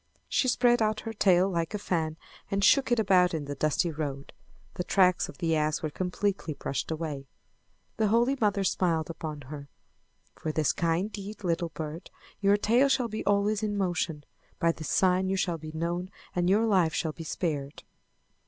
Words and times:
She 0.27 0.47
spread 0.47 0.81
out 0.81 1.01
her 1.01 1.13
tail 1.13 1.47
like 1.47 1.75
a 1.75 1.77
fan 1.77 2.17
and 2.49 2.63
shook 2.63 2.91
it 2.91 2.97
about 2.97 3.35
in 3.35 3.45
the 3.45 3.53
dusty 3.53 3.91
road. 3.91 4.33
The 4.73 4.83
tracks 4.83 5.29
of 5.29 5.37
the 5.37 5.55
ass 5.55 5.83
were 5.83 5.91
completely 5.91 6.55
brushed 6.55 6.89
away. 6.89 7.27
The 7.97 8.07
Holy 8.07 8.35
Mother 8.41 8.63
smiled 8.63 9.11
upon 9.11 9.41
her. 9.41 9.69
"For 10.33 10.51
this 10.51 10.73
kind 10.73 11.11
deed, 11.11 11.43
little 11.43 11.69
bird, 11.69 12.09
your 12.39 12.57
tail 12.57 12.89
shall 12.89 13.09
be 13.09 13.23
always 13.27 13.61
in 13.61 13.77
motion. 13.77 14.23
By 14.57 14.71
this 14.71 14.89
sign 14.89 15.29
you 15.29 15.35
shall 15.37 15.59
be 15.59 15.71
known 15.71 16.09
and 16.35 16.49
your 16.49 16.65
life 16.65 16.95
shall 16.95 17.13
be 17.13 17.23
spared." 17.23 17.83